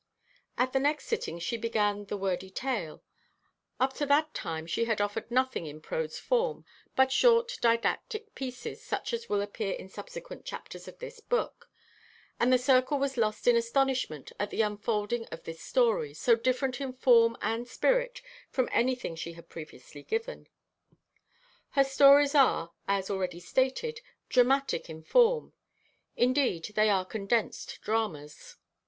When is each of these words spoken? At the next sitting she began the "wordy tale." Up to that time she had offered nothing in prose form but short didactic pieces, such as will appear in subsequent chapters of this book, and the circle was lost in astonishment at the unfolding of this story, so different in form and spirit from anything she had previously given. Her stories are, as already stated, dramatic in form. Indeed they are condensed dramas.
At 0.57 0.73
the 0.73 0.79
next 0.79 1.05
sitting 1.05 1.37
she 1.37 1.57
began 1.57 2.05
the 2.05 2.17
"wordy 2.17 2.49
tale." 2.49 3.03
Up 3.79 3.93
to 3.97 4.05
that 4.07 4.33
time 4.33 4.65
she 4.65 4.85
had 4.85 4.99
offered 4.99 5.29
nothing 5.29 5.67
in 5.67 5.79
prose 5.79 6.17
form 6.17 6.65
but 6.95 7.11
short 7.11 7.55
didactic 7.61 8.33
pieces, 8.33 8.81
such 8.83 9.13
as 9.13 9.29
will 9.29 9.43
appear 9.43 9.73
in 9.73 9.89
subsequent 9.89 10.43
chapters 10.43 10.87
of 10.87 10.97
this 10.97 11.19
book, 11.19 11.69
and 12.39 12.51
the 12.51 12.57
circle 12.57 12.97
was 12.97 13.15
lost 13.15 13.47
in 13.47 13.55
astonishment 13.55 14.31
at 14.39 14.49
the 14.49 14.63
unfolding 14.63 15.25
of 15.27 15.43
this 15.43 15.61
story, 15.61 16.15
so 16.15 16.35
different 16.35 16.81
in 16.81 16.93
form 16.93 17.37
and 17.39 17.67
spirit 17.67 18.23
from 18.49 18.67
anything 18.71 19.15
she 19.15 19.33
had 19.33 19.49
previously 19.49 20.01
given. 20.01 20.47
Her 21.73 21.83
stories 21.83 22.33
are, 22.33 22.71
as 22.87 23.11
already 23.11 23.39
stated, 23.39 24.01
dramatic 24.29 24.89
in 24.89 25.03
form. 25.03 25.53
Indeed 26.17 26.71
they 26.73 26.89
are 26.89 27.05
condensed 27.05 27.77
dramas. 27.83 28.57